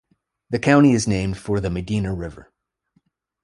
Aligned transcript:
The 0.49 0.57
county 0.57 0.93
is 0.93 1.07
named 1.07 1.37
for 1.37 1.59
the 1.59 1.69
Medina 1.69 2.11
River. 2.15 2.51